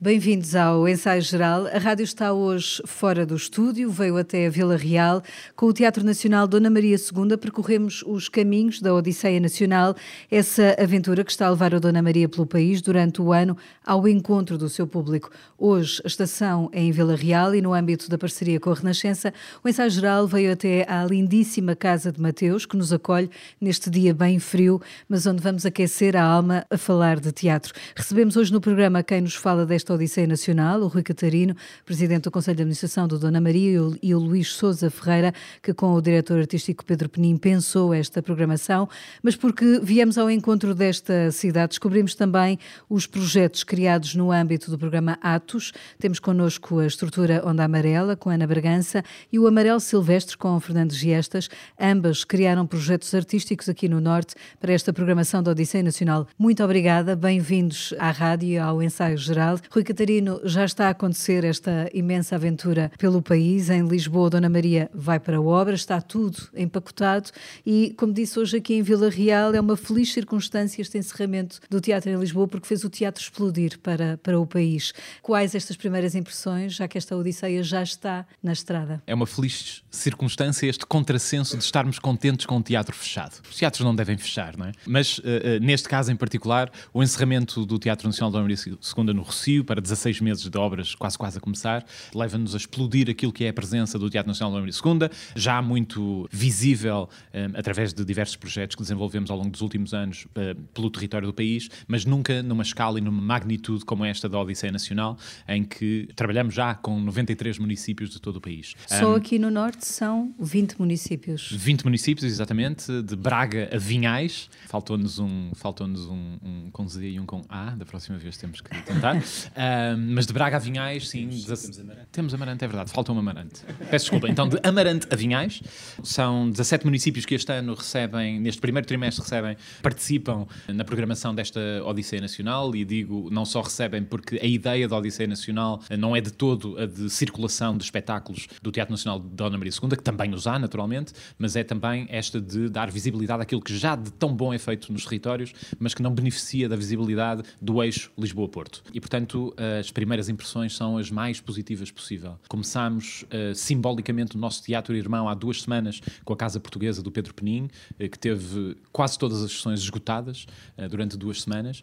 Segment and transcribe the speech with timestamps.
[0.00, 1.66] Bem-vindos ao Ensaio Geral.
[1.66, 5.20] A rádio está hoje fora do estúdio, veio até a Vila Real.
[5.56, 9.96] Com o Teatro Nacional Dona Maria II percorremos os caminhos da Odisseia Nacional,
[10.30, 14.06] essa aventura que está a levar a Dona Maria pelo país durante o ano ao
[14.06, 15.30] encontro do seu público.
[15.58, 19.34] Hoje a estação é em Vila Real e no âmbito da parceria com a Renascença,
[19.64, 23.28] o Ensaio Geral veio até à lindíssima Casa de Mateus, que nos acolhe
[23.60, 27.74] neste dia bem frio, mas onde vamos aquecer a alma a falar de teatro.
[27.96, 32.24] Recebemos hoje no programa quem nos fala desta desta Odisseia Nacional, o Rui Catarino, presidente
[32.24, 36.00] do Conselho de Administração do Dona Maria, e o Luís Souza Ferreira, que com o
[36.00, 38.88] diretor artístico Pedro Penin pensou esta programação,
[39.22, 44.78] mas porque viemos ao encontro desta cidade, descobrimos também os projetos criados no âmbito do
[44.78, 45.72] programa Atos.
[45.98, 49.02] Temos connosco a estrutura Onda Amarela, com Ana Bragança,
[49.32, 51.48] e o Amarelo Silvestre, com Fernando Giestas.
[51.80, 56.26] Ambas criaram projetos artísticos aqui no Norte para esta programação da Odisseia Nacional.
[56.38, 59.58] Muito obrigada, bem-vindos à rádio e ao ensaio geral.
[59.78, 63.70] Rui Catarino, já está a acontecer esta imensa aventura pelo país.
[63.70, 67.30] Em Lisboa, Dona Maria vai para a obra, está tudo empacotado
[67.64, 71.80] e, como disse hoje aqui em Vila Real, é uma feliz circunstância este encerramento do
[71.80, 74.92] teatro em Lisboa porque fez o teatro explodir para, para o país.
[75.22, 79.00] Quais estas primeiras impressões, já que esta Odisseia já está na estrada?
[79.06, 83.40] É uma feliz circunstância este contrassenso de estarmos contentes com o teatro fechado.
[83.48, 84.72] Os teatros não devem fechar, não é?
[84.84, 85.24] Mas, uh, uh,
[85.64, 89.82] neste caso em particular, o encerramento do Teatro Nacional Dona Maria II no Rocio para
[89.82, 93.52] 16 meses de obras quase quase a começar, leva-nos a explodir aquilo que é a
[93.52, 98.74] presença do Teatro Nacional da Maria II, já muito visível um, através de diversos projetos
[98.74, 102.62] que desenvolvemos ao longo dos últimos anos uh, pelo território do país, mas nunca numa
[102.62, 107.58] escala e numa magnitude como esta da Odisseia Nacional, em que trabalhamos já com 93
[107.58, 108.74] municípios de todo o país.
[108.86, 111.52] Só um, aqui no Norte são 20 municípios.
[111.52, 114.48] 20 municípios, exatamente, de Braga a Vinhais.
[114.66, 118.62] Faltou-nos um, faltou-nos um, um com Z e um com A, da próxima vez temos
[118.62, 119.20] que tentar.
[119.98, 121.28] mas de Braga a Vinhais, sim.
[121.28, 122.08] Temos, temos, amarante.
[122.12, 123.62] temos amarante, é verdade, falta um amarante.
[123.90, 124.28] Peço desculpa.
[124.28, 125.60] Então, de Amarante a Vinhais,
[126.02, 131.60] são 17 municípios que este ano recebem, neste primeiro trimestre recebem, participam na programação desta
[131.84, 136.20] Odisseia Nacional e digo, não só recebem porque a ideia da Odisseia Nacional não é
[136.20, 140.02] de todo a de circulação de espetáculos do Teatro Nacional de Dona Maria II, que
[140.02, 144.10] também os há, naturalmente, mas é também esta de dar visibilidade àquilo que já de
[144.12, 148.82] tão bom é feito nos territórios, mas que não beneficia da visibilidade do eixo Lisboa-Porto.
[148.92, 152.38] E, portanto, as as primeiras impressões são as mais positivas possível.
[152.46, 157.10] Começámos uh, simbolicamente o nosso teatro irmão há duas semanas com a Casa Portuguesa do
[157.10, 161.82] Pedro Penin, uh, que teve quase todas as sessões esgotadas uh, durante duas semanas,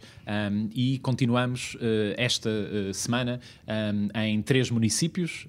[0.51, 1.77] um, e continuamos
[2.17, 2.49] esta
[2.93, 5.47] semana um, em três municípios,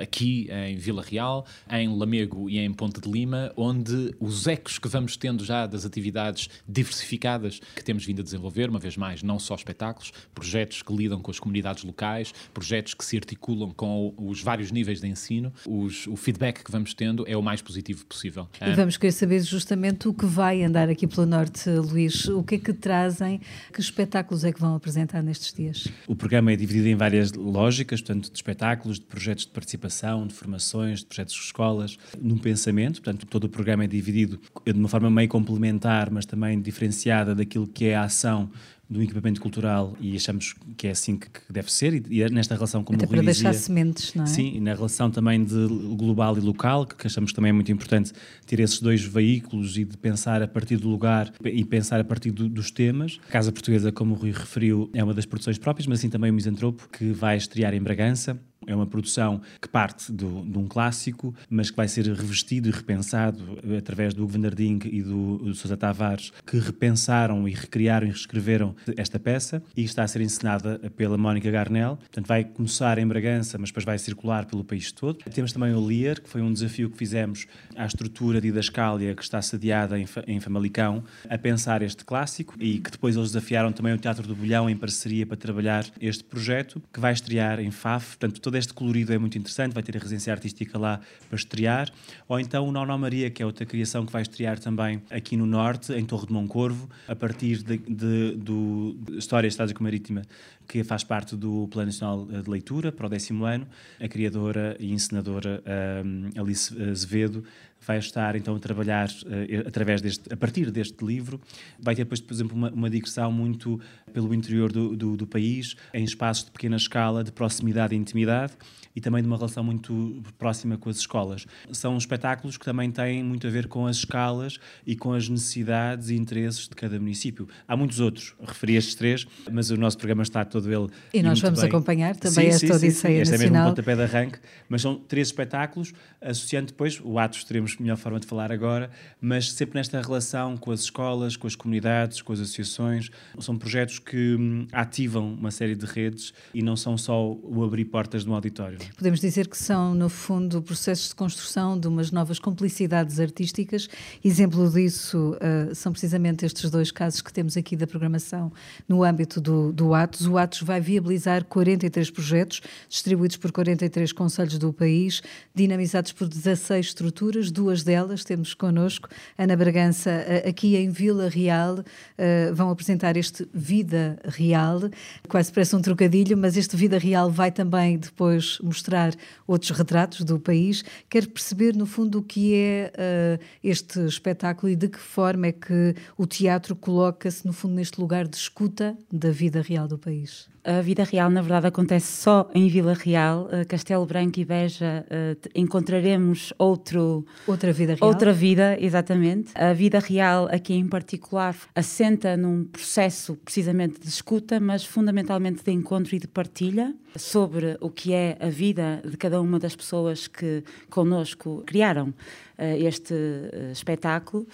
[0.00, 4.88] aqui em Vila Real, em Lamego e em Ponte de Lima, onde os ecos que
[4.88, 9.38] vamos tendo já das atividades diversificadas que temos vindo a desenvolver, uma vez mais, não
[9.38, 14.40] só espetáculos, projetos que lidam com as comunidades locais, projetos que se articulam com os
[14.40, 18.48] vários níveis de ensino, os, o feedback que vamos tendo é o mais positivo possível.
[18.60, 22.26] E vamos querer saber justamente o que vai andar aqui pelo Norte, Luís.
[22.28, 23.40] O que é que trazem?
[23.72, 25.88] Que espetáculos é que vão apresentar nestes dias?
[26.06, 30.34] O programa é dividido em várias lógicas, portanto, de espetáculos, de projetos de participação, de
[30.34, 34.88] formações, de projetos de escolas, num pensamento, portanto, todo o programa é dividido de uma
[34.88, 38.50] forma meio complementar, mas também diferenciada daquilo que é a ação
[38.88, 42.54] do equipamento cultural e achamos que é assim que, deve ser e, e é nesta
[42.54, 44.26] relação como Até para deixar dizia, sementes, não é?
[44.26, 45.66] Sim, e na relação também de
[45.96, 48.12] global e local, que achamos também é muito importante
[48.46, 52.30] ter esses dois veículos e de pensar a partir do lugar e pensar a partir
[52.30, 53.18] do, dos temas.
[53.28, 56.30] A Casa Portuguesa, como o Rui referiu, é uma das produções próprias, mas assim também
[56.30, 60.66] o Misantropo, que vai estrear em Bragança é uma produção que parte do, de um
[60.66, 65.76] clássico, mas que vai ser revestido e repensado através do Vanderding e do, do Sousa
[65.76, 71.18] Tavares, que repensaram e recriaram e reescreveram esta peça e está a ser encenada pela
[71.18, 71.96] Mónica Garnel.
[71.96, 75.18] Portanto, vai começar em Bragança, mas depois vai circular pelo país todo.
[75.32, 77.46] Temos também o Lear, que foi um desafio que fizemos
[77.76, 82.78] à estrutura de Didascália, que está sediada em, em Famalicão, a pensar este clássico e
[82.78, 86.82] que depois eles desafiaram também o Teatro do Bolhão em parceria para trabalhar este projeto,
[86.92, 88.16] que vai estrear em FAF.
[88.18, 91.90] Portanto, todo este colorido é muito interessante, vai ter a residência artística lá para estrear.
[92.28, 95.46] Ou então o Nono Maria, que é outra criação que vai estrear também aqui no
[95.46, 100.20] Norte, em Torre de Moncorvo, a partir de, de, do História Estática Marítima,
[100.68, 103.66] que faz parte do Plano Nacional de Leitura para o décimo ano.
[103.98, 105.62] A criadora e encenadora
[106.04, 107.42] um, Alice Azevedo
[107.84, 111.40] vai estar então a trabalhar uh, através deste, a partir deste livro.
[111.78, 113.80] Vai ter depois, por exemplo, uma, uma digressão muito
[114.12, 118.52] pelo interior do, do, do país, em espaços de pequena escala, de proximidade e intimidade
[118.94, 121.46] e também de uma relação muito próxima com as escolas.
[121.72, 126.10] São espetáculos que também têm muito a ver com as escalas e com as necessidades
[126.10, 127.48] e interesses de cada município.
[127.66, 130.88] Há muitos outros, referi estes três, mas o nosso programa está todo ele.
[131.12, 131.68] E nós vamos bem.
[131.68, 133.46] acompanhar também sim, esta sim, Odisseia sim, Este Nacional.
[133.46, 134.38] é mesmo o pontapé de arranque,
[134.68, 137.44] mas são três espetáculos, associando depois, o Atos
[137.80, 138.90] melhor forma de falar agora,
[139.20, 143.10] mas sempre nesta relação com as escolas, com as comunidades, com as associações.
[143.38, 147.84] São projetos que hum, ativam uma série de redes e não são só o abrir
[147.86, 148.78] portas de um auditório.
[148.96, 153.88] Podemos dizer que são, no fundo, processos de construção de umas novas complicidades artísticas.
[154.24, 158.52] Exemplo disso uh, são precisamente estes dois casos que temos aqui da programação
[158.88, 160.26] no âmbito do, do Atos.
[160.26, 165.22] O Atos vai viabilizar 43 projetos, distribuídos por 43 conselhos do país,
[165.54, 171.78] dinamizados por 16 estruturas, duas delas temos connosco, Ana Bragança, uh, aqui em Vila Real,
[171.78, 174.80] uh, vão apresentar este Vida Real,
[175.28, 179.14] quase parece um trocadilho, mas este Vida Real vai também depois mostrar
[179.46, 180.84] outros retratos do país.
[181.08, 182.92] Quero perceber, no fundo, o que é
[183.38, 188.00] uh, este espetáculo e de que forma é que o teatro coloca-se, no fundo, neste
[188.00, 190.50] lugar de escuta da vida real do país.
[190.64, 193.46] A vida real, na verdade, acontece só em Vila Real.
[193.46, 198.08] Uh, Castelo Branco e Beja uh, encontraremos outro, outra vida real.
[198.08, 199.50] Outra vida, exatamente.
[199.56, 205.72] A vida real, aqui em particular, assenta num processo precisamente de escuta, mas fundamentalmente de
[205.72, 210.28] encontro e de partilha sobre o que é a vida de cada uma das pessoas
[210.28, 212.14] que connosco criaram
[212.58, 214.46] este uh, espetáculo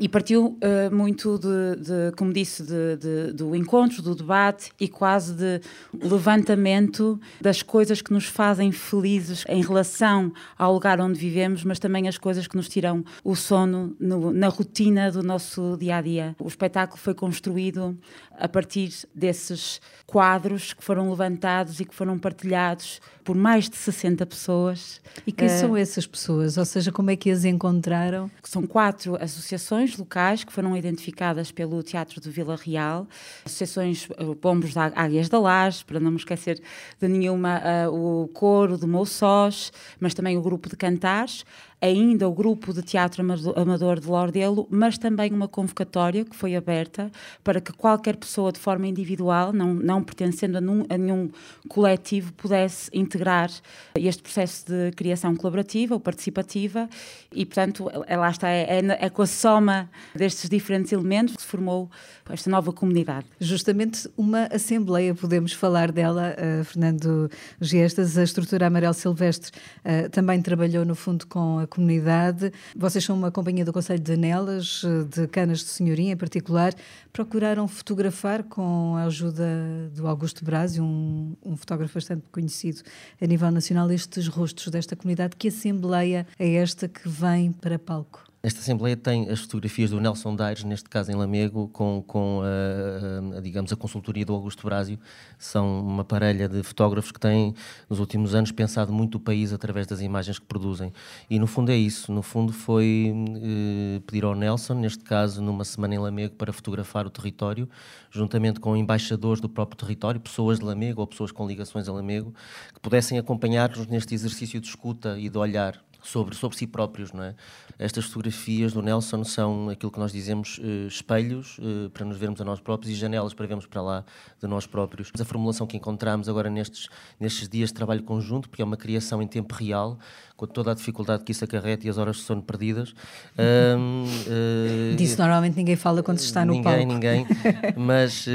[0.00, 4.88] e partiu uh, muito de, de, como disse, de, de, do encontro, do debate e
[4.88, 5.60] quase de
[6.02, 12.08] levantamento das coisas que nos fazem felizes em relação ao lugar onde vivemos, mas também
[12.08, 16.36] as coisas que nos tiram o sono no, na rotina do nosso dia a dia.
[16.40, 17.96] O espetáculo foi construído
[18.36, 24.26] a partir desses quadros que foram levantados e que foram partilhados por mais de 60
[24.26, 25.00] pessoas.
[25.26, 26.58] E quem são essas pessoas?
[26.58, 28.30] Ou seja, como é que as encontraram?
[28.42, 33.06] São quatro associações locais que foram identificadas pelo Teatro de Vila Real,
[33.44, 34.08] associações
[34.40, 36.62] Bombos da Águias da Laje, para não me esquecer
[37.00, 41.44] de nenhuma, uh, o Coro de Moussós, mas também o Grupo de Cantares,
[41.84, 43.22] ainda o grupo de teatro
[43.56, 47.10] amador de Lordelo, mas também uma convocatória que foi aberta
[47.42, 51.30] para que qualquer pessoa de forma individual, não, não pertencendo a, a nenhum
[51.68, 53.50] coletivo, pudesse integrar
[53.94, 56.88] este processo de criação colaborativa ou participativa
[57.30, 61.48] e, portanto, lá está, é, é, é com a soma destes diferentes elementos que se
[61.48, 61.90] formou
[62.30, 63.26] esta nova comunidade.
[63.38, 69.50] Justamente uma assembleia, podemos falar dela, uh, Fernando Gestas, a estrutura Amarelo Silvestre
[69.84, 72.52] uh, também trabalhou no fundo com a comunidade.
[72.76, 76.72] Vocês são uma companhia do Conselho de Anelas, de Canas de Senhoria em particular.
[77.12, 82.82] Procuraram fotografar com a ajuda do Augusto Braz, um, um fotógrafo bastante conhecido
[83.20, 85.36] a nível nacional, estes rostos desta comunidade.
[85.36, 88.33] Que assembleia é esta que vem para palco?
[88.44, 93.38] Esta Assembleia tem as fotografias do Nelson Daires, neste caso em Lamego, com, com a,
[93.38, 94.98] a, digamos, a consultoria do Augusto Brásio.
[95.38, 97.54] São uma parelha de fotógrafos que têm,
[97.88, 100.92] nos últimos anos, pensado muito o país através das imagens que produzem.
[101.30, 102.12] E, no fundo, é isso.
[102.12, 107.06] No fundo, foi eh, pedir ao Nelson, neste caso, numa semana em Lamego, para fotografar
[107.06, 107.66] o território,
[108.10, 112.34] juntamente com embaixadores do próprio território, pessoas de Lamego ou pessoas com ligações a Lamego,
[112.74, 117.24] que pudessem acompanhar-nos neste exercício de escuta e de olhar sobre, sobre si próprios, não
[117.24, 117.34] é?
[117.78, 122.40] Estas fotografias do Nelson são aquilo que nós dizemos uh, espelhos uh, para nos vermos
[122.40, 124.04] a nós próprios e janelas para vermos para lá
[124.40, 125.10] de nós próprios.
[125.18, 129.22] A formulação que encontramos agora nestes, nestes dias de trabalho conjunto, porque é uma criação
[129.22, 129.98] em tempo real,
[130.36, 132.94] com toda a dificuldade que isso acarreta e as horas de sono perdidas.
[133.38, 136.92] Um, uh, Disso normalmente ninguém fala quando se está no ninguém, palco.
[136.92, 137.74] Ninguém, ninguém.
[137.76, 138.26] Mas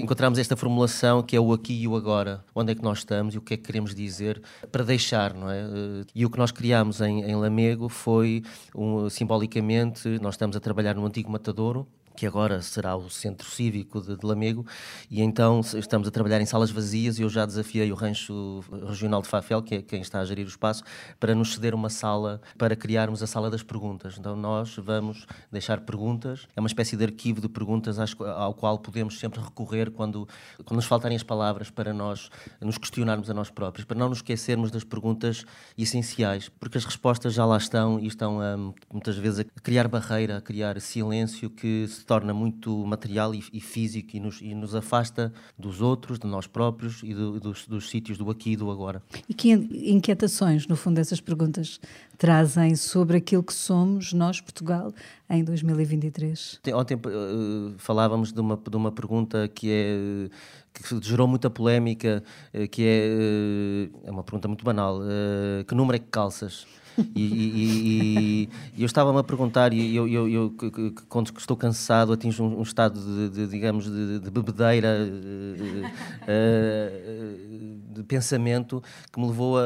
[0.00, 2.44] encontramos esta formulação que é o aqui e o agora.
[2.54, 5.50] Onde é que nós estamos e o que é que queremos dizer para deixar, não
[5.50, 5.60] é?
[6.14, 8.42] e o que nós criamos em, em Lamego foi
[8.74, 14.00] um, simbolicamente, nós estamos a trabalhar no antigo Matadouro, que agora será o Centro Cívico
[14.00, 14.66] de, de, Lamego,
[15.10, 19.22] e então estamos a trabalhar em salas vazias e eu já desafiei o Rancho Regional
[19.22, 20.82] de Fafel, que é quem está a gerir o espaço,
[21.18, 24.16] para nos ceder uma sala para criarmos a Sala das Perguntas.
[24.18, 29.18] Então nós vamos deixar perguntas, é uma espécie de arquivo de perguntas ao qual podemos
[29.18, 30.28] sempre recorrer quando,
[30.64, 34.18] quando nos faltarem as palavras para nós nos questionarmos a nós próprios, para não nos
[34.18, 35.44] esquecermos das perguntas
[35.76, 38.56] essenciais, porque as respostas já lá estão e estão a,
[38.92, 43.60] muitas vezes a criar barreira, a criar silêncio que se torna muito material e, e
[43.60, 47.88] físico e nos, e nos, afasta dos outros, de nós próprios e do, dos, dos
[47.88, 49.02] sítios do aqui e do agora.
[49.28, 51.80] E que inquietações, no fundo, essas perguntas
[52.18, 54.92] trazem sobre aquilo que somos, nós, Portugal,
[55.28, 56.60] em 2023?
[56.74, 60.28] Ontem uh, falávamos de uma, de uma pergunta que é
[60.72, 62.22] que gerou muita polémica,
[62.54, 65.00] uh, que é, uh, é uma pergunta muito banal,
[65.66, 66.66] que número é que calças?
[67.14, 70.54] E, e, e eu estava-me a perguntar, e eu, eu, eu,
[71.08, 75.86] quando estou cansado, atinjo um, um estado de, de, digamos, de, de bebedeira, uh,
[76.26, 79.62] uh, de pensamento, que me levou a,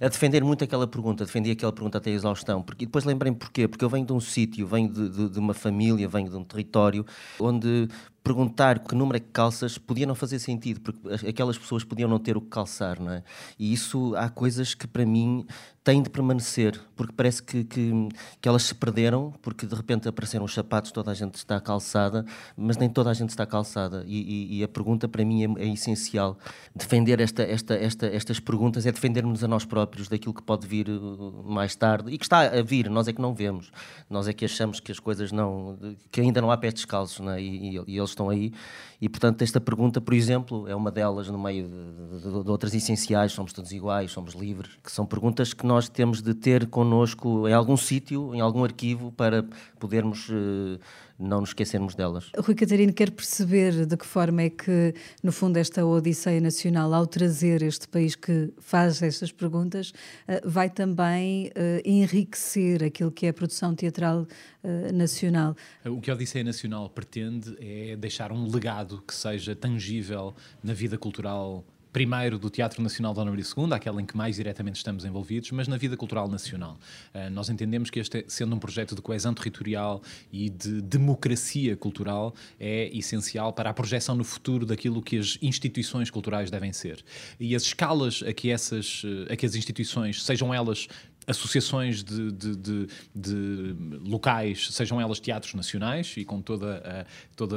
[0.00, 2.62] a, defender muito aquela pergunta, defendi aquela pergunta até a exaustão.
[2.62, 5.38] Porque, e depois lembrei-me porquê, porque eu venho de um sítio, venho de, de, de
[5.38, 7.04] uma família, venho de um território
[7.38, 7.88] onde
[8.26, 12.18] perguntar que número é que calças podia não fazer sentido, porque aquelas pessoas podiam não
[12.18, 13.22] ter o que calçar, não é?
[13.56, 15.46] E isso há coisas que para mim
[15.84, 18.08] têm de permanecer, porque parece que, que,
[18.40, 22.26] que, elas se perderam, porque de repente apareceram os sapatos, toda a gente está calçada,
[22.56, 24.02] mas nem toda a gente está calçada.
[24.04, 26.36] E, e, e a pergunta para mim é, é, essencial.
[26.74, 30.88] Defender esta, esta, esta, estas perguntas é defendermos a nós próprios daquilo que pode vir
[30.88, 33.70] uh, mais tarde e que está a vir, nós é que não vemos.
[34.10, 35.78] Nós é que achamos que as coisas não.
[36.10, 37.40] que ainda não há pés descalços, não é?
[37.40, 38.52] e, e eles estão aí.
[39.00, 42.74] E, portanto, esta pergunta, por exemplo, é uma delas no meio de, de, de, outras
[42.74, 47.46] essenciais: somos todos iguais, somos livres, que são perguntas que nós temos de ter connosco
[47.46, 49.44] em algum sítio, em algum arquivo, para
[49.78, 50.28] podermos.
[50.28, 50.80] Uh,
[51.18, 52.30] não nos esquecermos delas.
[52.38, 57.06] Rui Catarino quer perceber de que forma é que, no fundo, esta Odisseia Nacional, ao
[57.06, 59.92] trazer este país que faz estas perguntas,
[60.28, 64.26] eh, vai também eh, enriquecer aquilo que é a produção teatral
[64.62, 65.56] eh, nacional.
[65.84, 70.98] O que a Odisseia Nacional pretende é deixar um legado que seja tangível na vida
[70.98, 71.64] cultural
[71.96, 75.66] primeiro do Teatro Nacional Dona Maria II, aquela em que mais diretamente estamos envolvidos, mas
[75.66, 76.78] na vida cultural nacional.
[77.14, 82.34] Uh, nós entendemos que este, sendo um projeto de coesão territorial e de democracia cultural,
[82.60, 87.02] é essencial para a projeção no futuro daquilo que as instituições culturais devem ser.
[87.40, 90.88] E as escalas a que, essas, a que as instituições, sejam elas
[91.26, 97.04] associações de, de, de, de, locais, sejam elas teatros nacionais e com toda a,
[97.34, 97.56] toda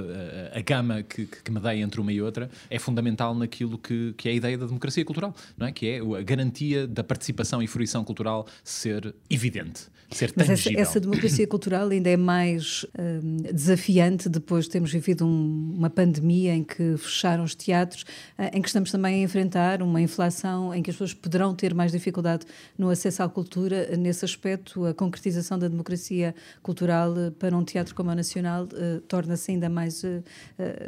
[0.53, 4.27] a, a gama que, que medeia entre uma e outra, é fundamental naquilo que, que
[4.27, 5.71] é a ideia da democracia cultural, não é?
[5.71, 10.79] que é a garantia da participação e fruição cultural ser evidente, ser Mas tangível.
[10.79, 15.89] Essa, essa democracia cultural ainda é mais hum, desafiante depois de termos vivido um, uma
[15.89, 18.03] pandemia em que fecharam os teatros,
[18.38, 21.73] eh, em que estamos também a enfrentar uma inflação em que as pessoas poderão ter
[21.73, 22.45] mais dificuldade
[22.77, 27.63] no acesso à cultura cultura, nesse aspecto, a concretização da democracia cultural eh, para um
[27.63, 30.23] teatro como o Nacional uh, torna-se ainda mais uh,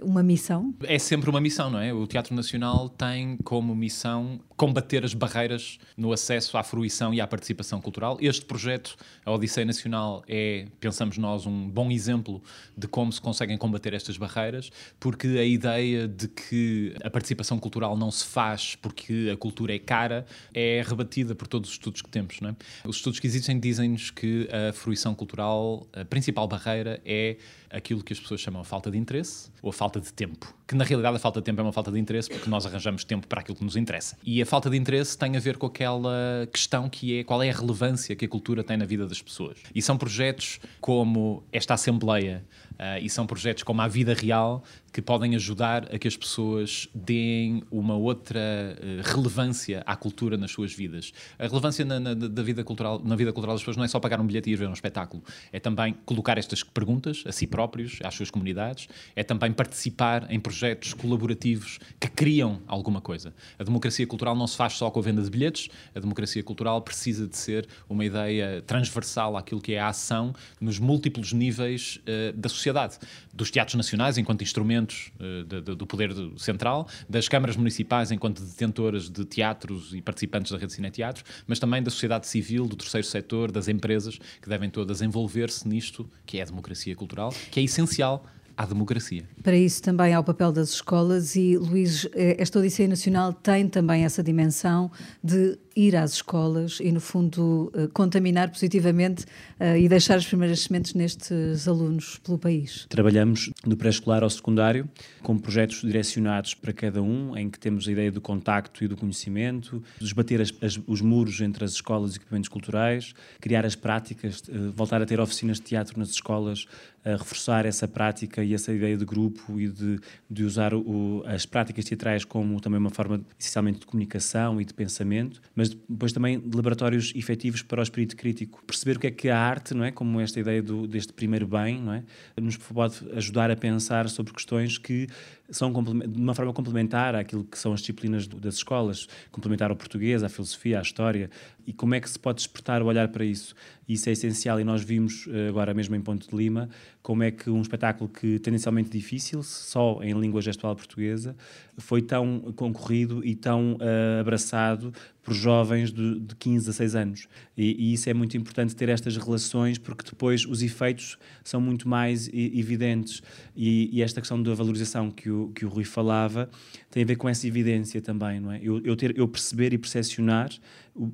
[0.02, 0.74] uma missão?
[0.84, 1.94] É sempre uma missão, não é?
[1.94, 7.26] O Teatro Nacional tem como missão combater as barreiras no acesso à fruição e à
[7.26, 8.18] participação cultural.
[8.22, 12.42] Este projeto, a Odisseia Nacional, é, pensamos nós, um bom exemplo
[12.78, 17.98] de como se conseguem combater estas barreiras, porque a ideia de que a participação cultural
[17.98, 22.10] não se faz porque a cultura é cara é rebatida por todos os estudos que
[22.10, 22.40] temos.
[22.40, 22.56] Não é?
[22.86, 27.38] Os estudos que existem dizem-nos que a fruição cultural, a principal barreira é
[27.70, 30.54] aquilo que as pessoas chamam a falta de interesse ou a falta de tempo.
[30.68, 33.04] Que na realidade a falta de tempo é uma falta de interesse porque nós arranjamos
[33.04, 34.18] tempo para aquilo que nos interessa.
[34.24, 37.50] E a falta de interesse tem a ver com aquela questão que é qual é
[37.50, 39.58] a relevância que a cultura tem na vida das pessoas.
[39.74, 42.44] E são projetos como esta Assembleia
[42.82, 46.90] Uh, e são projetos como a Vida Real que podem ajudar a que as pessoas
[46.96, 51.14] deem uma outra uh, relevância à cultura nas suas vidas.
[51.38, 54.00] A relevância na, na, da vida cultural, na vida cultural das pessoas não é só
[54.00, 57.48] pagar um bilhete e ir ver um espetáculo, é também colocar estas perguntas a si
[57.48, 63.34] próprios, às suas comunidades, é também participar em projetos colaborativos que criam alguma coisa.
[63.58, 66.82] A democracia cultural não se faz só com a venda de bilhetes, a democracia cultural
[66.82, 72.38] precisa de ser uma ideia transversal àquilo que é a ação nos múltiplos níveis uh,
[72.38, 72.98] da sociedade.
[73.34, 78.42] Dos teatros nacionais enquanto instrumentos uh, de, de, do poder central, das câmaras municipais enquanto
[78.42, 82.76] detentoras de teatros e participantes da rede de cineteatros, mas também da sociedade civil, do
[82.76, 87.60] terceiro setor, das empresas, que devem todas envolver-se nisto, que é a democracia cultural, que
[87.60, 88.26] é essencial
[88.58, 89.24] à democracia.
[89.44, 93.68] Para isso também há o papel das escolas e, Luís, eh, esta Odisseia Nacional tem
[93.68, 94.92] também essa dimensão
[95.24, 99.26] de ir às escolas e, no fundo, eh, contaminar positivamente
[99.60, 102.86] eh, e deixar as primeiras sementes nestes alunos pelo país.
[102.90, 104.90] Trabalhamos do pré-escolar ao secundário
[105.24, 108.98] com projetos direcionados para cada um, em que temos a ideia do contacto e do
[108.98, 114.44] conhecimento, desbater as, as, os muros entre as escolas e equipamentos culturais, criar as práticas,
[114.76, 116.68] voltar a ter oficinas de teatro nas escolas
[117.04, 121.46] a reforçar essa prática e essa ideia de grupo e de, de usar o, as
[121.46, 126.40] práticas teatrais como também uma forma essencialmente de comunicação e de pensamento, mas depois também
[126.40, 128.64] de laboratórios efetivos para o espírito crítico.
[128.66, 131.48] Perceber o que é que a arte, não é, como esta ideia do, deste primeiro
[131.48, 132.04] bem, não é,
[132.40, 135.08] nos pode ajudar a pensar sobre questões que
[135.52, 140.24] são de uma forma complementar àquilo que são as disciplinas das escolas, complementar ao português,
[140.24, 141.30] à filosofia, à história,
[141.68, 143.54] e como é que se pode despertar o olhar para isso.
[143.88, 146.70] Isso é essencial e nós vimos eh, agora mesmo em Ponte de Lima
[147.02, 151.36] como é que um espetáculo que tendencialmente difícil, só em língua gestual portuguesa,
[151.78, 157.28] foi tão concorrido e tão uh, abraçado por jovens de, de 15 a 6 anos.
[157.56, 161.88] E, e, isso é muito importante ter estas relações porque depois os efeitos são muito
[161.88, 163.22] mais evidentes.
[163.56, 166.50] E, e, esta questão da valorização que o, que o Rui falava
[166.90, 168.60] tem a ver com essa evidência também, não é?
[168.62, 170.50] Eu, eu, ter, eu perceber e percepcionar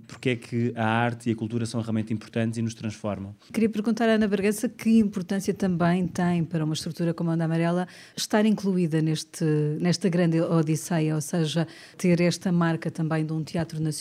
[0.08, 3.36] porque é que a arte e a cultura são realmente importantes e nos transformam.
[3.54, 7.46] Queria perguntar à Ana Bergança que importância também tem para uma estrutura como a Onda
[7.46, 9.46] Amarela estar incluída neste,
[9.80, 13.97] nesta grande odisseia, ou seja, ter esta marca também de um teatro nacional,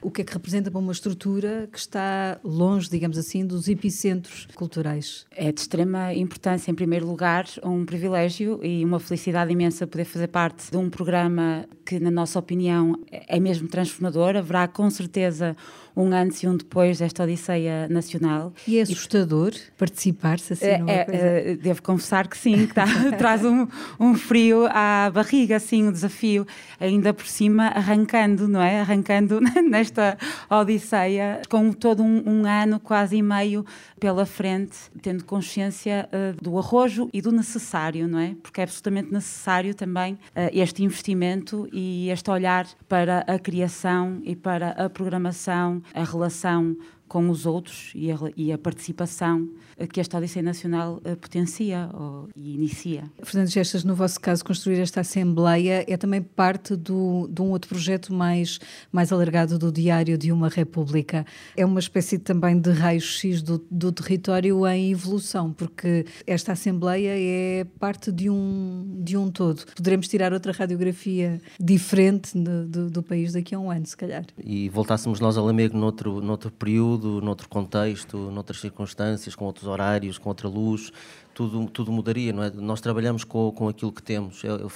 [0.00, 4.46] o que é que representa para uma estrutura que está longe, digamos assim, dos epicentros
[4.54, 5.26] culturais?
[5.30, 10.28] É de extrema importância, em primeiro lugar, um privilégio e uma felicidade imensa poder fazer
[10.28, 14.36] parte de um programa que, na nossa opinião, é mesmo transformador.
[14.36, 15.56] Haverá com certeza
[15.96, 18.52] um antes e um depois desta Odisseia Nacional.
[18.66, 20.66] E é assustador participar-se assim?
[20.66, 22.84] É, é, é, devo confessar que sim, que tá,
[23.16, 23.66] traz um,
[23.98, 26.46] um, frio à barriga, assim, o um desafio,
[26.80, 28.80] ainda por cima arrancando, não é?
[28.80, 30.18] Arrancando nesta
[30.50, 33.64] Odisseia, com todo um, um ano, quase e meio
[34.00, 38.34] pela frente, tendo consciência uh, do arrojo e do necessário, não é?
[38.42, 44.34] Porque é absolutamente necessário também uh, este investimento e este olhar para a criação e
[44.34, 46.76] para a programação a relação
[47.08, 49.48] com os outros e a, e a participação
[49.90, 53.04] que esta Odisseia Nacional uh, potencia ou, e inicia.
[53.22, 57.68] Fernando Gestas, no vosso caso, construir esta Assembleia é também parte do, de um outro
[57.68, 58.58] projeto mais,
[58.92, 61.26] mais alargado do Diário de uma República.
[61.56, 67.64] É uma espécie também de raio-x do, do território em evolução, porque esta Assembleia é
[67.78, 69.64] parte de um, de um todo.
[69.76, 74.24] Poderemos tirar outra radiografia diferente de, de, do país daqui a um ano, se calhar.
[74.42, 80.18] E voltássemos nós a Lamego noutro, noutro período, noutro contexto, noutras circunstâncias, com outros horários,
[80.18, 80.92] com outra luz,
[81.34, 82.50] tudo, tudo mudaria, não é?
[82.50, 84.42] Nós trabalhamos com, com aquilo que temos.
[84.44, 84.72] Eu, eu,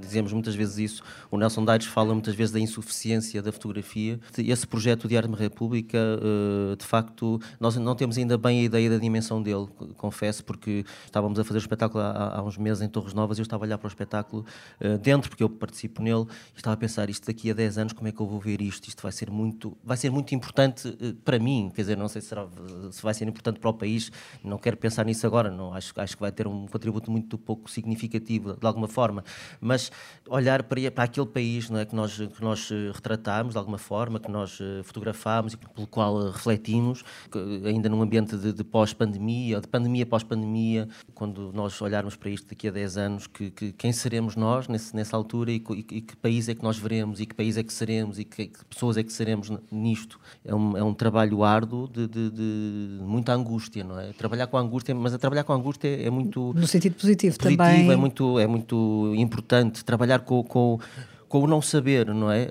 [0.00, 1.02] dizemos muitas vezes isso.
[1.30, 4.20] O Nelson Daires fala muitas vezes da insuficiência da fotografia.
[4.38, 8.90] Esse projeto de Arte República, uh, de facto, nós não temos ainda bem a ideia
[8.90, 12.88] da dimensão dele, confesso, porque estávamos a fazer o espetáculo há, há uns meses em
[12.88, 14.44] Torres Novas e eu estava a olhar para o espetáculo
[14.80, 17.92] uh, dentro, porque eu participo nele, e estava a pensar, isto daqui a 10 anos,
[17.94, 18.86] como é que eu vou ver isto?
[18.88, 22.20] Isto vai ser muito, vai ser muito importante uh, para mim, quer dizer, não sei
[22.20, 22.46] se, será,
[22.90, 26.16] se vai ser importante para o país, não quero pensar nisso agora, não acho acho
[26.16, 29.24] que vai ter um contributo muito pouco significativo, de alguma forma,
[29.60, 29.90] mas
[30.28, 33.78] olhar para, para aquele país não é, que, nós, que nós eh, retratámos, de alguma
[33.78, 37.04] forma, que nós eh, fotografámos e pelo qual eh, refletimos,
[37.64, 42.68] ainda num ambiente de, de pós-pandemia, de pandemia pós-pandemia, quando nós olharmos para isto daqui
[42.68, 46.16] a 10 anos, que, que quem seremos nós nesse, nessa altura e, e, e, que
[46.16, 48.96] país é que nós veremos e que país é que seremos e que, que pessoas
[48.96, 50.18] é que seremos nisto.
[50.44, 54.12] É um, é um trabalho árduo de, de, de muita angústia, não é?
[54.12, 56.52] Trabalhar com angústia, mas a trabalhar com a angústia é muito.
[56.54, 57.90] No sentido positivo, positivo também.
[57.90, 60.78] É muito, é muito importante trabalhar com, com
[61.26, 62.46] com o não saber, não é?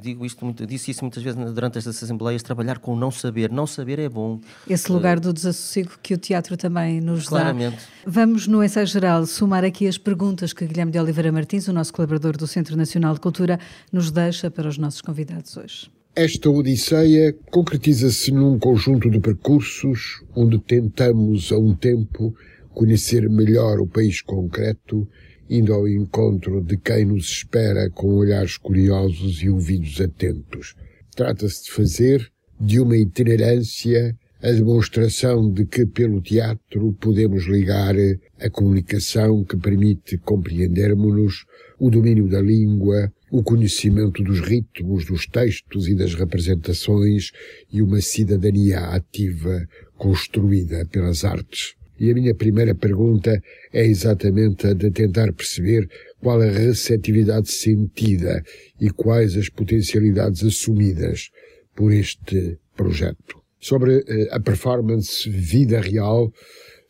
[0.00, 3.52] Digo isto disse isso muitas vezes durante estas assembleias, trabalhar com o não saber.
[3.52, 4.40] Não saber é bom.
[4.66, 7.76] Esse lugar do desassossego que o teatro também nos Claramente.
[7.76, 8.10] dá.
[8.10, 11.92] Vamos, no ensaio geral, somar aqui as perguntas que Guilherme de Oliveira Martins, o nosso
[11.92, 13.60] colaborador do Centro Nacional de Cultura,
[13.92, 15.99] nos deixa para os nossos convidados hoje.
[16.14, 22.34] Esta Odisseia concretiza-se num conjunto de percursos onde tentamos, a um tempo,
[22.74, 25.06] conhecer melhor o país concreto,
[25.48, 30.74] indo ao encontro de quem nos espera com olhares curiosos e ouvidos atentos.
[31.14, 32.28] Trata-se de fazer
[32.60, 37.94] de uma itinerância a demonstração de que pelo teatro podemos ligar
[38.40, 41.44] a comunicação que permite compreendermos-nos,
[41.80, 47.30] o domínio da língua, o conhecimento dos ritmos, dos textos e das representações
[47.72, 49.66] e uma cidadania ativa
[49.96, 51.74] construída pelas artes.
[51.98, 55.88] E a minha primeira pergunta é exatamente a de tentar perceber
[56.20, 58.42] qual a receptividade sentida
[58.78, 61.30] e quais as potencialidades assumidas
[61.74, 63.40] por este projeto.
[63.58, 66.32] Sobre eh, a performance Vida Real,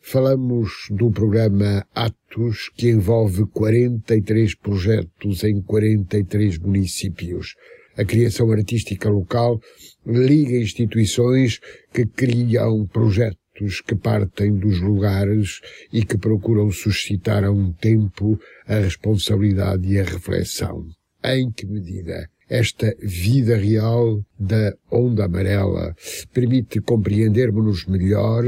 [0.01, 7.55] falamos do programa Atos, que envolve 43 projetos em 43 municípios.
[7.97, 9.59] A criação artística local
[10.05, 11.59] liga instituições
[11.93, 15.59] que criam projetos que partem dos lugares
[15.93, 20.85] e que procuram suscitar a um tempo a responsabilidade e a reflexão.
[21.23, 25.95] Em que medida esta vida real da onda amarela
[26.33, 28.43] permite compreendermos-nos melhor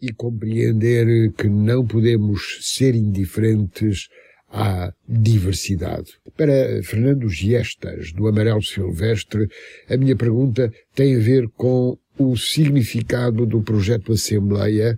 [0.00, 4.08] e compreender que não podemos ser indiferentes
[4.48, 6.12] à diversidade.
[6.36, 9.48] Para Fernando Giestas, do Amarelo Silvestre,
[9.90, 14.96] a minha pergunta tem a ver com o significado do projeto Assembleia,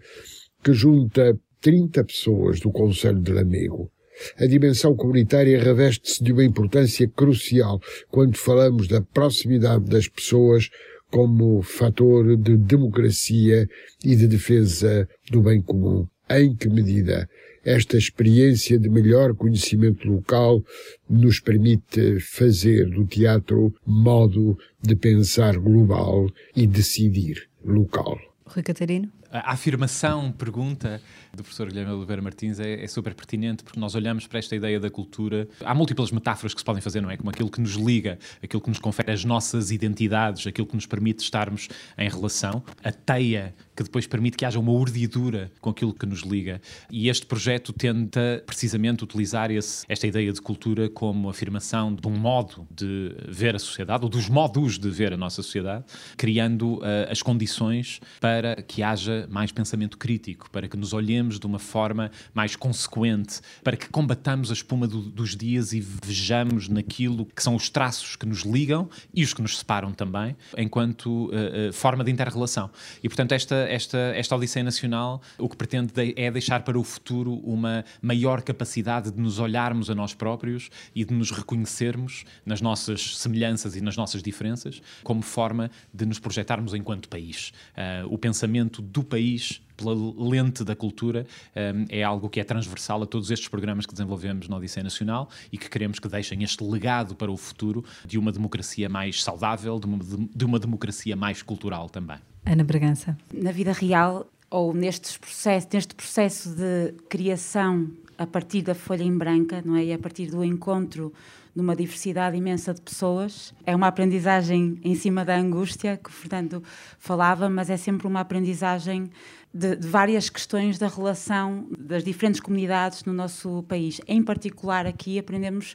[0.63, 3.91] que junta 30 pessoas do Conselho de Lamego.
[4.39, 10.71] A dimensão comunitária reveste-se de uma importância crucial quando falamos da proximidade das pessoas
[11.11, 13.69] como fator de democracia
[14.05, 16.07] e de defesa do bem comum.
[16.29, 17.29] Em que medida
[17.65, 20.65] esta experiência de melhor conhecimento local
[21.09, 28.19] nos permite fazer do teatro modo de pensar global e decidir local.
[28.47, 29.11] Rui Catarino?
[29.31, 31.01] A afirmação, pergunta
[31.35, 34.79] do professor Guilherme Oliveira Martins é, é, super pertinente porque nós olhamos para esta ideia
[34.79, 35.49] da cultura.
[35.65, 37.17] Há múltiplas metáforas que se podem fazer, não é?
[37.17, 40.87] Como aquilo que nos liga, aquilo que nos confere as nossas identidades, aquilo que nos
[40.87, 45.93] permite estarmos em relação, a teia que depois permite que haja uma urdidura com aquilo
[45.93, 46.61] que nos liga.
[46.91, 52.17] E este projeto tenta precisamente utilizar esse, esta ideia de cultura como afirmação de um
[52.17, 55.85] modo de ver a sociedade, ou dos modos de ver a nossa sociedade,
[56.17, 58.36] criando uh, as condições para
[58.67, 63.77] que haja mais pensamento crítico, para que nos olhemos de uma forma mais consequente, para
[63.77, 68.27] que combatamos a espuma do, dos dias e vejamos naquilo que são os traços que
[68.27, 72.71] nos ligam e os que nos separam também, enquanto uh, uh, forma de inter-relação.
[73.03, 77.35] E, portanto, esta esta, esta Odisseia Nacional o que pretende é deixar para o futuro
[77.45, 83.17] uma maior capacidade de nos olharmos a nós próprios e de nos reconhecermos nas nossas
[83.19, 87.53] semelhanças e nas nossas diferenças, como forma de nos projetarmos enquanto país.
[87.77, 93.03] Uh, o pensamento do país pela lente da cultura um, é algo que é transversal
[93.05, 96.65] a todos estes programas que desenvolvemos na Odisseia Nacional e que queremos que deixem este
[96.65, 99.99] legado para o futuro de uma democracia mais saudável, de uma,
[100.35, 102.19] de uma democracia mais cultural também.
[102.45, 103.17] Ana Bragança.
[103.33, 109.17] Na vida real, ou nestes processos, neste processo de criação a partir da folha em
[109.17, 109.85] branca, não é?
[109.85, 111.13] E a partir do encontro
[111.57, 113.55] de uma diversidade imensa de pessoas.
[113.65, 116.63] É uma aprendizagem em cima da angústia, que o Fernando
[116.99, 119.11] falava, mas é sempre uma aprendizagem
[119.53, 124.03] de, de, várias questões da relação das diferentes comunidades no nosso país.
[124.07, 125.75] Em particular, aqui aprendemos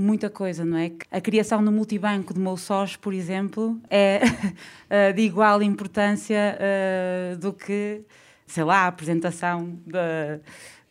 [0.00, 0.90] muita coisa, não é?
[1.10, 4.20] A criação do multibanco de Moussós, por exemplo, é
[4.88, 8.02] eh, de igual importância uh, do que,
[8.46, 10.40] sei lá, a apresentação da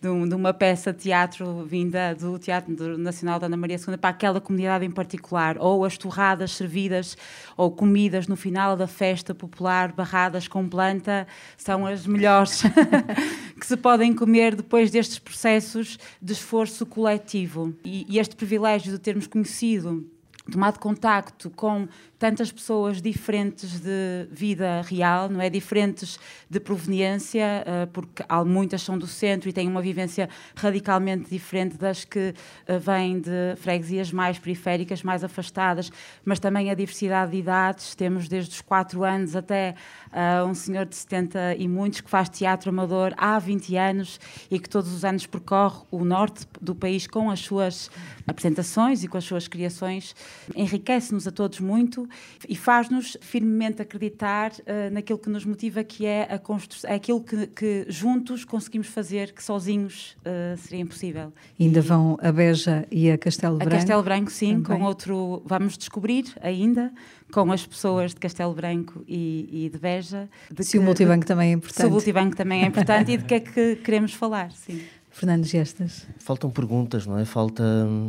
[0.01, 3.97] de, um, de, uma peça de teatro vinda do Teatro Nacional da Ana Maria II
[3.97, 7.17] para aquela comunidade em particular, ou as torradas servidas
[7.57, 12.63] ou comidas no final da festa popular, barradas com planta, são as melhores
[13.59, 17.75] que se podem comer depois destes processos de esforço coletivo.
[17.83, 20.05] E, e este privilégio de termos conhecido
[20.49, 21.87] tomado contacto com
[22.19, 25.49] tantas pessoas diferentes de vida real, não é?
[25.49, 31.77] Diferentes de proveniência, uh, porque muitas são do centro e têm uma vivência radicalmente diferente
[31.77, 32.33] das que
[32.67, 35.89] uh, vêm de freguesias mais periféricas, mais afastadas,
[36.25, 37.95] mas também a diversidade de idades.
[37.95, 39.75] Temos desde os 4 anos até
[40.11, 44.19] uh, um senhor de 70 e muitos que faz teatro amador há 20 anos
[44.51, 47.89] e que todos os anos percorre o norte do país com as suas
[48.27, 50.13] apresentações e com as suas criações.
[50.55, 52.07] Enriquece-nos a todos muito
[52.47, 57.21] e faz-nos firmemente acreditar uh, naquilo que nos motiva, que é a construção, é aquilo
[57.21, 61.33] que, que, juntos conseguimos fazer, que sozinhos uh, seria impossível.
[61.59, 63.73] Ainda vão a Beja e a Castelo Branco?
[63.73, 64.79] A Castelo Branco, sim, Também.
[64.79, 65.41] com outro.
[65.45, 66.91] Vamos descobrir ainda
[67.31, 70.29] com as pessoas de Castelo Branco e, e de Beja.
[70.51, 71.81] De se que, o multibanco também é importante.
[71.81, 74.81] Se o multibanco também é importante e de que é que queremos falar, sim.
[75.11, 76.07] Fernando Gestas.
[76.17, 77.25] Faltam perguntas, não é?
[77.25, 77.63] Falta.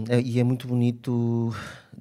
[0.08, 1.54] É, e é muito bonito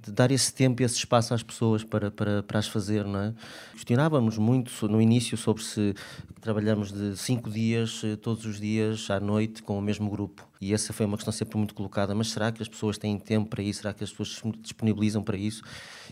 [0.07, 3.33] dar esse tempo e esse espaço às pessoas para, para, para as fazer, não é?
[3.73, 5.93] Questionávamos muito no início sobre se
[6.39, 10.47] trabalhamos de cinco dias, eh, todos os dias, à noite, com o mesmo grupo.
[10.61, 12.13] E essa foi uma questão sempre muito colocada.
[12.13, 13.81] Mas será que as pessoas têm tempo para isso?
[13.81, 15.63] Será que as pessoas se disponibilizam para isso?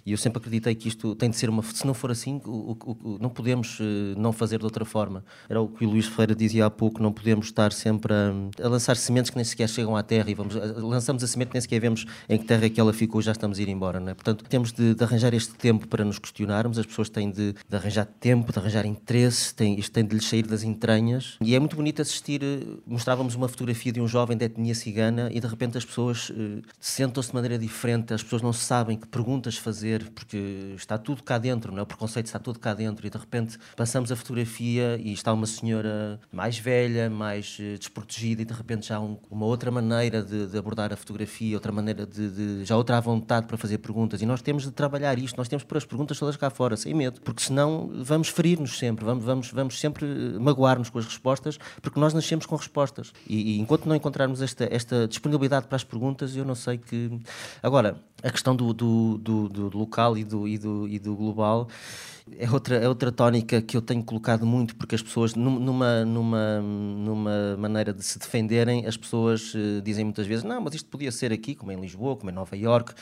[0.06, 1.62] E eu sempre acreditei que isto tem de ser uma.
[1.64, 3.84] Se não for assim, o, o, o, não podemos uh,
[4.18, 5.24] não fazer de outra forma.
[5.50, 8.32] Era o que o Luís Ferreira dizia há pouco: não podemos estar sempre a,
[8.64, 10.56] a lançar sementes que nem sequer chegam à terra e vamos.
[10.56, 13.60] lançamos a semente, nem sequer vemos em que terra é que ela ficou, já estamos
[13.60, 14.14] a ir embora, não é?
[14.14, 17.76] Portanto, temos de, de arranjar este tempo para nos questionarmos, as pessoas têm de, de,
[17.76, 21.38] arranjar tempo, de arranjar interesse, têm, isto tem de lhes sair das entranhas.
[21.42, 25.30] E é muito bonito assistir, eh, mostrávamos uma fotografia de um jovem de etnia cigana
[25.32, 29.08] e de repente as pessoas uh, sentam-se de maneira diferente, as pessoas não sabem que
[29.08, 31.82] perguntas fazer, porque está tudo cá dentro, não é?
[31.82, 35.46] O preconceito está tudo cá dentro e de repente passamos a fotografia e está uma
[35.46, 40.22] senhora mais velha, mais uh, desprotegida e de repente já há um, uma outra maneira
[40.22, 44.22] de, de, abordar a fotografia, outra maneira de, de, já outra vontade para fazer perguntas
[44.22, 46.78] e nós temos de trabalhar isto, nós temos de pôr as perguntas todas cá fora,
[46.78, 50.06] sem medo, porque senão vamos ferir-nos sempre, vamos, vamos, vamos sempre
[50.40, 53.12] magoar-nos com as respostas, porque nós nascemos com respostas.
[53.28, 57.20] E, e enquanto não encontrarmos esta, esta disponibilidade para as perguntas, eu não sei que...
[57.62, 61.68] Agora, a questão do, do, do, do local e do, e, do, e do global
[62.38, 66.62] é outra, é outra tónica que eu tenho colocado muito, porque as pessoas, numa, numa,
[66.62, 71.12] numa maneira de se defenderem, as pessoas uh, dizem muitas vezes: não, mas isto podia
[71.12, 72.94] ser aqui, como em Lisboa, como em Nova York.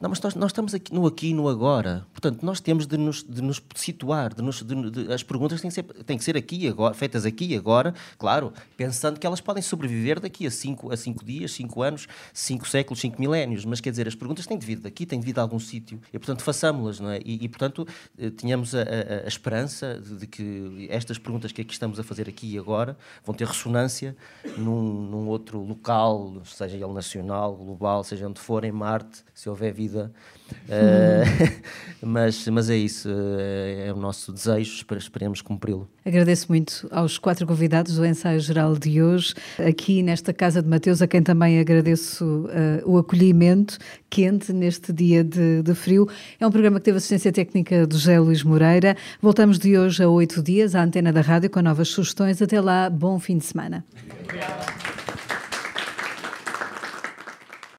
[0.00, 2.06] Não, mas nós, nós estamos aqui no aqui e no agora.
[2.12, 5.68] Portanto, nós temos de nos, de nos situar, de nos, de, de, as perguntas têm
[5.68, 9.40] que, ser, têm que ser aqui agora, feitas aqui e agora, claro, pensando que elas
[9.40, 13.64] podem sobreviver daqui a cinco, a cinco dias, cinco anos, cinco séculos, cinco milénios.
[13.64, 16.00] Mas quer dizer, as perguntas têm de vir daqui, têm de vir de algum sítio.
[16.12, 17.20] E, portanto, façámos-las, não é?
[17.24, 17.86] E, e portanto,
[18.18, 22.02] eh, tínhamos temos a, a, a esperança de, que estas perguntas que aqui estamos a
[22.02, 24.16] fazer aqui e agora vão ter ressonância
[24.56, 29.72] num, num outro local, seja ele nacional, global, seja onde for, em Marte, se houver
[29.72, 30.12] vida.
[30.50, 31.60] Uh,
[32.02, 35.88] mas, mas é isso, é, é o nosso desejo, esperemos cumpri-lo.
[36.04, 41.02] Agradeço muito aos quatro convidados do ensaio geral de hoje, aqui nesta Casa de Mateus,
[41.02, 43.78] a quem também agradeço uh, o acolhimento
[44.08, 46.08] quente neste dia de, de, frio.
[46.38, 48.94] É um programa que teve assistência técnica do José Luís Moreira.
[49.22, 52.42] Voltamos de hoje a oito dias à antena da rádio com novas sugestões.
[52.42, 53.82] Até lá, bom fim de semana.
[54.22, 54.99] Obrigado.